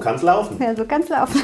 [0.00, 0.56] kann's laufen.
[0.60, 1.42] Ja, so kann's laufen.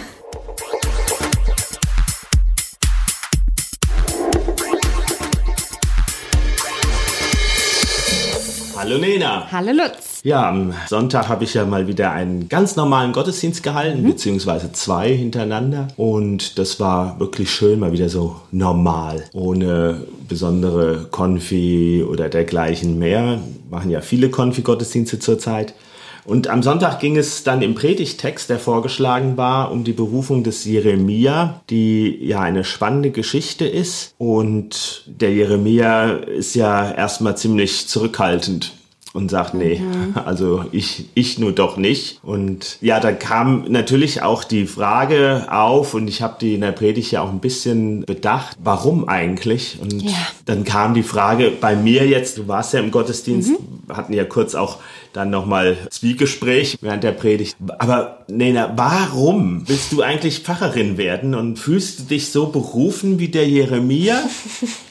[8.76, 9.50] Hallo Nena.
[9.50, 10.20] Hallo Lutz.
[10.22, 14.08] Ja, am Sonntag habe ich ja mal wieder einen ganz normalen Gottesdienst gehalten, mhm.
[14.08, 15.88] beziehungsweise zwei hintereinander.
[15.96, 23.40] Und das war wirklich schön, mal wieder so normal, ohne besondere Konfi oder dergleichen mehr.
[23.70, 25.74] Machen ja viele Konfi-Gottesdienste zurzeit.
[26.26, 30.64] Und am Sonntag ging es dann im Predigtext, der vorgeschlagen war, um die Berufung des
[30.64, 34.14] Jeremia, die ja eine spannende Geschichte ist.
[34.18, 38.72] Und der Jeremia ist ja erstmal ziemlich zurückhaltend
[39.16, 40.14] und sagt, nee, mhm.
[40.24, 42.20] also ich, ich nur doch nicht.
[42.22, 46.72] Und ja, da kam natürlich auch die Frage auf und ich habe die in der
[46.72, 49.78] Predigt ja auch ein bisschen bedacht, warum eigentlich?
[49.80, 50.12] Und ja.
[50.44, 53.96] dann kam die Frage bei mir jetzt, du warst ja im Gottesdienst, mhm.
[53.96, 54.78] hatten ja kurz auch
[55.14, 57.56] dann nochmal Zwiegespräch während der Predigt.
[57.78, 63.28] Aber Nena, warum willst du eigentlich Pfarrerin werden und fühlst du dich so berufen wie
[63.28, 64.22] der Jeremia?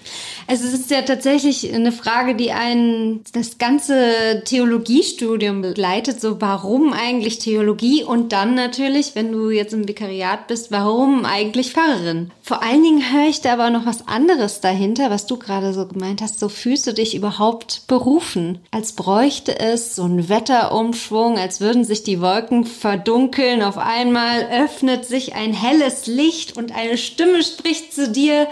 [0.47, 6.21] Also es ist ja tatsächlich eine Frage, die einen das ganze Theologiestudium begleitet.
[6.21, 8.03] So, warum eigentlich Theologie?
[8.03, 12.31] Und dann natürlich, wenn du jetzt im Vikariat bist, warum eigentlich Pfarrerin?
[12.43, 15.88] Vor allen Dingen höre ich da aber noch was anderes dahinter, was du gerade so
[15.88, 16.39] gemeint hast.
[16.39, 18.59] So fühlst du dich überhaupt berufen?
[18.69, 23.63] Als bräuchte es so einen Wetterumschwung, als würden sich die Wolken verdunkeln.
[23.63, 28.47] Auf einmal öffnet sich ein helles Licht und eine Stimme spricht zu dir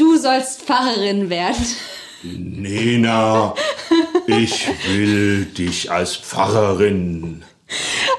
[0.00, 1.66] du sollst Pfarrerin werden.
[2.22, 3.54] Nena,
[4.26, 7.44] ich will dich als Pfarrerin.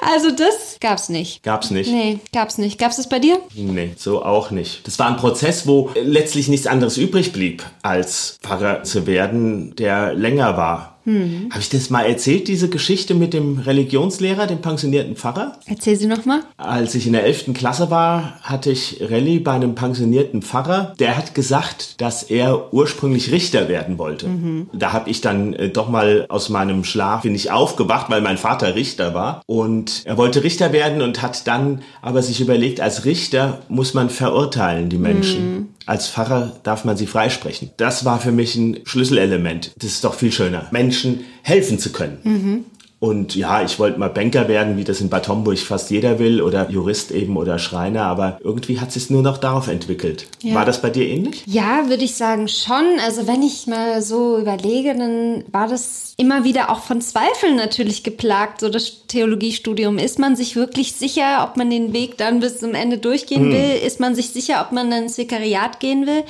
[0.02, 1.44] Also das gab's nicht.
[1.44, 1.92] Gab's nicht?
[1.92, 2.80] Nee, gab's nicht.
[2.80, 3.40] Gab's das bei dir?
[3.54, 4.88] Nee, so auch nicht.
[4.88, 10.14] Das war ein Prozess, wo letztlich nichts anderes übrig blieb, als Pfarrer zu werden, der
[10.14, 10.91] länger war.
[11.06, 11.48] Hm.
[11.50, 15.58] Habe ich das mal erzählt, diese Geschichte mit dem Religionslehrer, dem pensionierten Pfarrer?
[15.66, 16.42] Erzähl sie nochmal.
[16.58, 17.54] Als ich in der 11.
[17.54, 20.94] Klasse war, hatte ich Rallye bei einem pensionierten Pfarrer.
[21.00, 24.28] Der hat gesagt, dass er ursprünglich Richter werden wollte.
[24.28, 24.70] Mhm.
[24.74, 28.38] Da habe ich dann äh, doch mal aus meinem Schlaf bin ich aufgewacht, weil mein
[28.38, 29.42] Vater Richter war.
[29.46, 34.10] Und er wollte Richter werden und hat dann aber sich überlegt, als Richter muss man
[34.10, 35.56] verurteilen die Menschen.
[35.56, 35.68] Mhm.
[35.86, 37.72] Als Pfarrer darf man sie freisprechen.
[37.78, 39.72] Das war für mich ein Schlüsselelement.
[39.78, 42.20] Das ist doch viel schöner, Menschen helfen zu können.
[42.24, 42.66] Mhm.
[43.02, 46.40] Und ja, ich wollte mal Banker werden, wie das in Bad Homburg fast jeder will,
[46.40, 50.28] oder Jurist eben oder Schreiner, aber irgendwie hat es nur noch darauf entwickelt.
[50.44, 50.54] Ja.
[50.54, 51.42] War das bei dir ähnlich?
[51.48, 53.00] Ja, würde ich sagen schon.
[53.04, 58.04] Also wenn ich mal so überlege, dann war das immer wieder auch von Zweifeln natürlich
[58.04, 59.98] geplagt, so das Theologiestudium.
[59.98, 63.52] Ist man sich wirklich sicher, ob man den Weg dann bis zum Ende durchgehen hm.
[63.52, 63.82] will?
[63.84, 66.24] Ist man sich sicher, ob man dann ins Vikariat gehen will?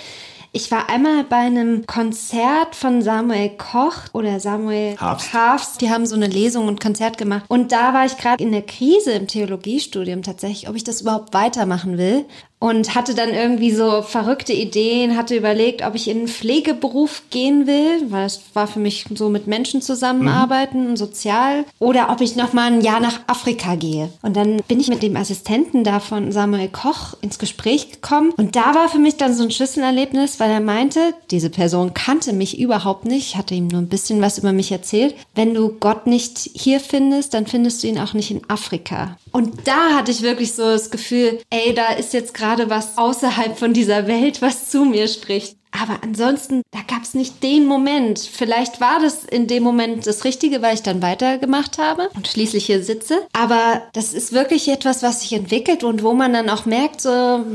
[0.53, 4.97] Ich war einmal bei einem Konzert von Samuel Koch oder Samuel.
[5.34, 5.79] Hafst.
[5.79, 7.45] Die haben so eine Lesung und Konzert gemacht.
[7.47, 11.34] Und da war ich gerade in der Krise im Theologiestudium tatsächlich, ob ich das überhaupt
[11.34, 12.25] weitermachen will
[12.61, 17.66] und hatte dann irgendwie so verrückte Ideen, hatte überlegt, ob ich in einen Pflegeberuf gehen
[17.66, 20.95] will, weil es war für mich so mit Menschen zusammenarbeiten mhm.
[20.95, 24.09] sozial, oder ob ich noch mal ein Jahr nach Afrika gehe.
[24.22, 28.55] Und dann bin ich mit dem Assistenten da von Samuel Koch ins Gespräch gekommen und
[28.55, 32.59] da war für mich dann so ein Schlüsselerlebnis, weil er meinte, diese Person kannte mich
[32.59, 35.16] überhaupt nicht, hatte ihm nur ein bisschen was über mich erzählt.
[35.33, 39.17] Wenn du Gott nicht hier findest, dann findest du ihn auch nicht in Afrika.
[39.31, 43.57] Und da hatte ich wirklich so das Gefühl, ey, da ist jetzt gerade was außerhalb
[43.57, 45.57] von dieser Welt, was zu mir spricht.
[45.71, 48.19] Aber ansonsten, da gab es nicht den Moment.
[48.19, 52.65] Vielleicht war das in dem Moment das Richtige, weil ich dann weitergemacht habe und schließlich
[52.65, 53.25] hier sitze.
[53.31, 57.45] Aber das ist wirklich etwas, was sich entwickelt und wo man dann auch merkt, so,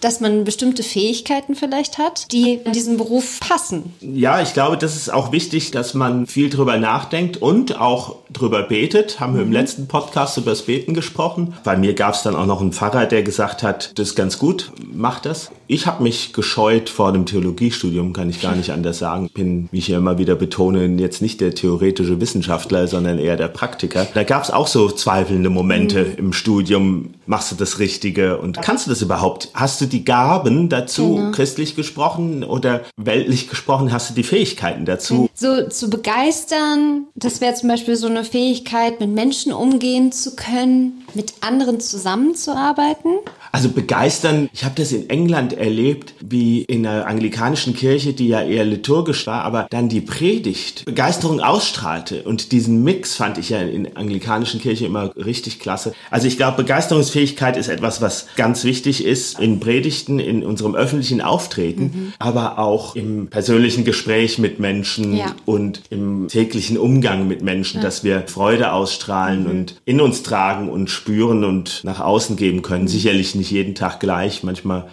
[0.00, 3.94] dass man bestimmte Fähigkeiten vielleicht hat, die in diesem Beruf passen.
[4.00, 8.62] Ja, ich glaube, das ist auch wichtig, dass man viel drüber nachdenkt und auch drüber
[8.62, 9.20] betet.
[9.20, 9.54] Haben wir im mhm.
[9.54, 11.54] letzten Podcast über das Beten gesprochen.
[11.64, 14.38] Bei mir gab es dann auch noch einen Pfarrer, der gesagt hat, das ist ganz
[14.38, 15.50] gut, mach das.
[15.70, 19.28] Ich habe mich gescheut vor dem Theologiestudium, kann ich gar nicht anders sagen.
[19.34, 23.48] Bin, wie ich ja immer wieder betone, jetzt nicht der theoretische Wissenschaftler, sondern eher der
[23.48, 24.06] Praktiker.
[24.14, 26.14] Da gab es auch so zweifelnde Momente mhm.
[26.16, 27.10] im Studium.
[27.26, 29.50] Machst du das Richtige und kannst du das überhaupt?
[29.52, 31.30] Hast du die Gaben dazu, genau.
[31.32, 35.28] christlich gesprochen oder weltlich gesprochen, hast du die Fähigkeiten dazu?
[35.34, 41.04] So zu begeistern, das wäre zum Beispiel so eine Fähigkeit, mit Menschen umgehen zu können,
[41.14, 43.18] mit anderen zusammenzuarbeiten.
[43.52, 48.42] Also begeistern, ich habe das in England erlebt, wie in der anglikanischen Kirche, die ja
[48.42, 52.22] eher liturgisch war, aber dann die Predigt Begeisterung ausstrahlte.
[52.22, 55.92] Und diesen Mix fand ich ja in der anglikanischen Kirche immer richtig klasse.
[56.10, 61.20] Also ich glaube, Begeisterungsfähigkeit ist etwas, was ganz wichtig ist in Predigten, in unserem öffentlichen
[61.20, 62.12] Auftreten, mhm.
[62.18, 65.34] aber auch im persönlichen Gespräch mit Menschen ja.
[65.46, 67.82] und im täglichen Umgang mit Menschen, ja.
[67.82, 69.50] dass wir Freude ausstrahlen mhm.
[69.50, 72.88] und in uns tragen und spüren und nach außen geben können.
[72.88, 74.42] Sicherlich nicht jeden Tag gleich.
[74.42, 74.88] Manchmal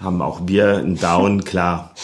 [0.00, 1.94] haben auch wir einen Down, klar.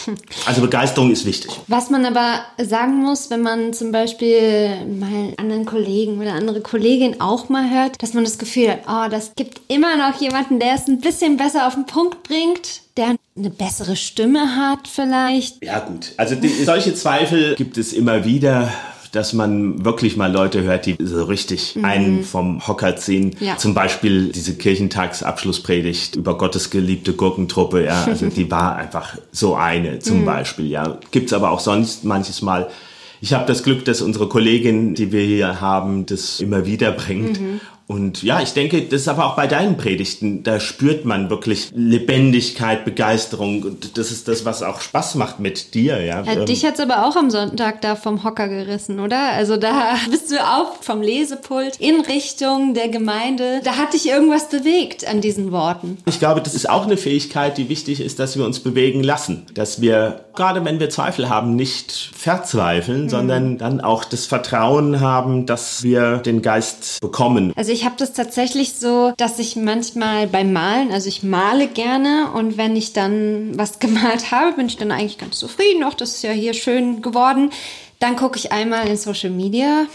[0.45, 1.51] Also Begeisterung ist wichtig.
[1.67, 7.21] Was man aber sagen muss, wenn man zum Beispiel mal anderen Kollegen oder andere Kollegin
[7.21, 10.73] auch mal hört, dass man das Gefühl hat, oh, das gibt immer noch jemanden, der
[10.75, 15.63] es ein bisschen besser auf den Punkt bringt, der eine bessere Stimme hat vielleicht.
[15.63, 18.71] Ja gut, also solche Zweifel gibt es immer wieder
[19.15, 21.85] dass man wirklich mal Leute hört, die so richtig mhm.
[21.85, 23.35] einen vom Hocker ziehen.
[23.39, 23.57] Ja.
[23.57, 27.85] Zum Beispiel diese Kirchentagsabschlusspredigt über Gottes geliebte Gurkentruppe.
[27.85, 30.25] Ja, also die war einfach so eine zum mhm.
[30.25, 30.67] Beispiel.
[30.67, 32.69] Ja, gibt's aber auch sonst manches Mal.
[33.21, 37.39] Ich habe das Glück, dass unsere Kollegin, die wir hier haben, das immer wieder bringt.
[37.39, 37.61] Mhm.
[37.87, 41.69] Und ja, ich denke, das ist aber auch bei deinen Predigten, da spürt man wirklich
[41.75, 46.23] Lebendigkeit, Begeisterung und das ist das, was auch Spaß macht mit dir, ja.
[46.23, 49.33] ja ähm, dich hat's aber auch am Sonntag da vom Hocker gerissen, oder?
[49.33, 53.61] Also da bist du auch vom Lesepult in Richtung der Gemeinde.
[53.63, 55.99] Da hat dich irgendwas bewegt an diesen Worten.
[56.07, 59.45] Ich glaube, das ist auch eine Fähigkeit, die wichtig ist, dass wir uns bewegen lassen.
[59.53, 63.09] Dass wir, gerade wenn wir Zweifel haben, nicht verzweifeln, mhm.
[63.09, 67.53] sondern dann auch das Vertrauen haben, dass wir den Geist bekommen.
[67.55, 72.31] Also ich habe das tatsächlich so, dass ich manchmal beim Malen, also ich male gerne
[72.33, 75.83] und wenn ich dann was gemalt habe, bin ich dann eigentlich ganz zufrieden.
[75.83, 77.51] Auch das ist ja hier schön geworden.
[77.99, 79.85] Dann gucke ich einmal in Social Media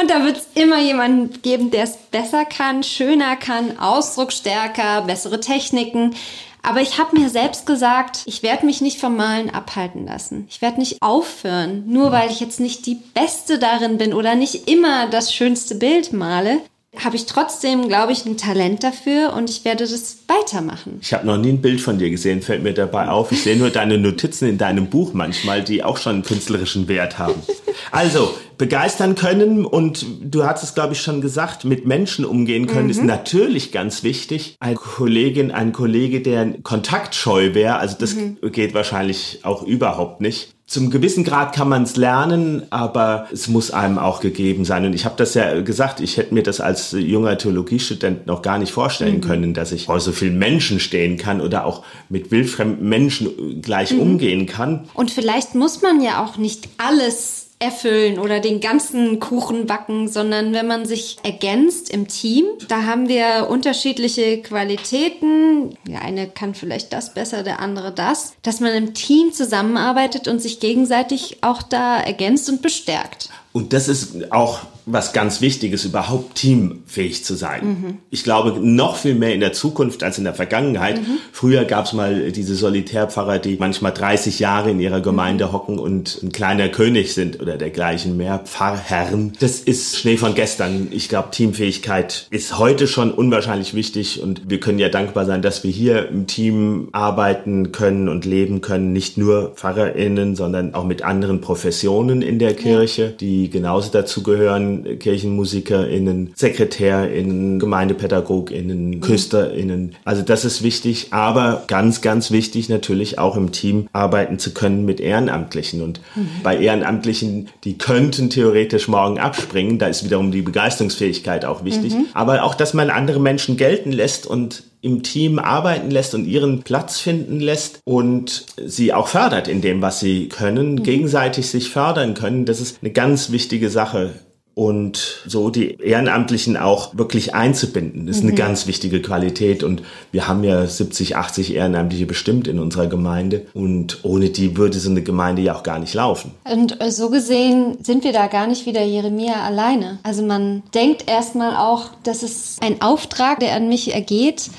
[0.00, 5.40] und da wird es immer jemanden geben, der es besser kann, schöner kann, ausdrucksstärker, bessere
[5.40, 6.14] Techniken.
[6.62, 10.46] Aber ich habe mir selbst gesagt, ich werde mich nicht vom Malen abhalten lassen.
[10.48, 14.70] Ich werde nicht aufhören, nur weil ich jetzt nicht die Beste darin bin oder nicht
[14.70, 16.60] immer das schönste Bild male
[16.98, 20.98] habe ich trotzdem, glaube ich, ein Talent dafür und ich werde das weitermachen.
[21.00, 23.32] Ich habe noch nie ein Bild von dir gesehen, fällt mir dabei auf.
[23.32, 27.18] Ich sehe nur deine Notizen in deinem Buch manchmal, die auch schon einen künstlerischen Wert
[27.18, 27.42] haben.
[27.90, 32.84] Also, begeistern können und du hast es, glaube ich, schon gesagt, mit Menschen umgehen können,
[32.84, 32.90] mhm.
[32.90, 34.56] ist natürlich ganz wichtig.
[34.60, 38.36] Eine Kollegin, ein Kollege, der kontaktscheu wäre, also das mhm.
[38.52, 43.72] geht wahrscheinlich auch überhaupt nicht zum gewissen Grad kann man es lernen, aber es muss
[43.72, 44.86] einem auch gegeben sein.
[44.86, 48.56] Und ich habe das ja gesagt, ich hätte mir das als junger Theologiestudent noch gar
[48.56, 49.20] nicht vorstellen mhm.
[49.20, 53.92] können, dass ich vor so vielen Menschen stehen kann oder auch mit wildfremden Menschen gleich
[53.92, 54.00] mhm.
[54.00, 54.88] umgehen kann.
[54.94, 60.52] Und vielleicht muss man ja auch nicht alles erfüllen oder den ganzen Kuchen backen, sondern
[60.52, 65.76] wenn man sich ergänzt im Team, da haben wir unterschiedliche Qualitäten.
[65.86, 70.42] Der eine kann vielleicht das besser, der andere das, dass man im Team zusammenarbeitet und
[70.42, 73.30] sich gegenseitig auch da ergänzt und bestärkt.
[73.52, 77.66] Und das ist auch was ganz Wichtiges, überhaupt teamfähig zu sein.
[77.66, 77.98] Mhm.
[78.10, 81.00] Ich glaube, noch viel mehr in der Zukunft als in der Vergangenheit.
[81.00, 81.18] Mhm.
[81.32, 86.20] Früher gab es mal diese Solitärpfarrer, die manchmal 30 Jahre in ihrer Gemeinde hocken und
[86.22, 88.40] ein kleiner König sind oder dergleichen mehr.
[88.40, 89.34] Pfarrherren.
[89.38, 90.88] Das ist Schnee von gestern.
[90.90, 95.62] Ich glaube, Teamfähigkeit ist heute schon unwahrscheinlich wichtig und wir können ja dankbar sein, dass
[95.62, 98.92] wir hier im Team arbeiten können und leben können.
[98.92, 104.98] Nicht nur PfarrerInnen, sondern auch mit anderen Professionen in der Kirche, die genauso dazu gehören
[104.98, 109.94] KirchenmusikerInnen, SekretärInnen, GemeindepädagogInnen, KüsterInnen.
[110.04, 114.84] Also das ist wichtig, aber ganz, ganz wichtig natürlich auch im Team arbeiten zu können
[114.84, 115.82] mit Ehrenamtlichen.
[115.82, 116.28] Und mhm.
[116.42, 121.94] bei Ehrenamtlichen, die könnten theoretisch morgen abspringen, da ist wiederum die Begeisterungsfähigkeit auch wichtig.
[121.94, 122.06] Mhm.
[122.14, 126.62] Aber auch, dass man andere Menschen gelten lässt und im Team arbeiten lässt und ihren
[126.62, 130.82] Platz finden lässt und sie auch fördert in dem, was sie können, mhm.
[130.82, 132.44] gegenseitig sich fördern können.
[132.44, 134.10] Das ist eine ganz wichtige Sache
[134.54, 138.06] und so die Ehrenamtlichen auch wirklich einzubinden.
[138.06, 138.36] Das ist eine mhm.
[138.36, 144.00] ganz wichtige Qualität und wir haben ja 70, 80 Ehrenamtliche bestimmt in unserer Gemeinde und
[144.02, 146.32] ohne die würde so eine Gemeinde ja auch gar nicht laufen.
[146.44, 149.98] Und äh, so gesehen sind wir da gar nicht wieder Jeremia alleine.
[150.02, 154.50] Also man denkt erstmal auch, das ist ein Auftrag, der an mich ergeht.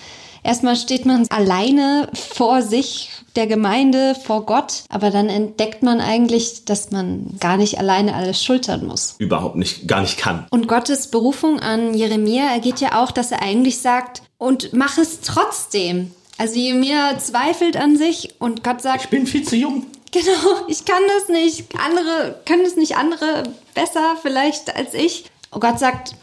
[0.44, 6.66] Erstmal steht man alleine vor sich der Gemeinde vor Gott, aber dann entdeckt man eigentlich,
[6.66, 9.16] dass man gar nicht alleine alles schultern muss.
[9.18, 10.46] Überhaupt nicht, gar nicht kann.
[10.52, 15.22] Und Gottes Berufung an Jeremia ergeht ja auch, dass er eigentlich sagt, und mach es
[15.22, 16.12] trotzdem.
[16.38, 19.86] Also Jeremia zweifelt an sich und Gott sagt, ich bin viel zu jung.
[20.12, 21.66] Genau, ich kann das nicht.
[21.80, 25.26] Andere können es nicht andere besser vielleicht als ich.
[25.50, 26.16] Und Gott sagt,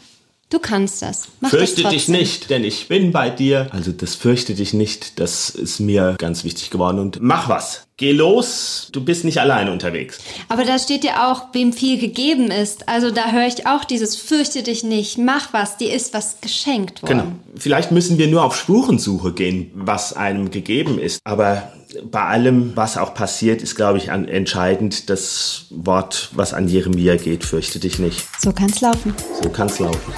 [0.51, 1.29] Du kannst das.
[1.39, 3.69] Mach fürchte das dich nicht, denn ich bin bei dir.
[3.71, 6.99] Also das fürchte dich nicht, das ist mir ganz wichtig geworden.
[6.99, 7.87] Und mach was.
[7.95, 10.19] Geh los, du bist nicht alleine unterwegs.
[10.49, 12.89] Aber da steht ja auch, wem viel gegeben ist.
[12.89, 17.01] Also da höre ich auch dieses fürchte dich nicht, mach was, dir ist was geschenkt
[17.01, 17.19] worden.
[17.19, 17.31] Genau.
[17.55, 21.21] Vielleicht müssen wir nur auf Spurensuche gehen, was einem gegeben ist.
[21.23, 21.71] Aber
[22.03, 27.45] bei allem, was auch passiert, ist, glaube ich, entscheidend das Wort, was an Jeremia geht,
[27.45, 28.21] fürchte dich nicht.
[28.41, 29.13] So kann's laufen.
[29.41, 30.13] So kann's laufen.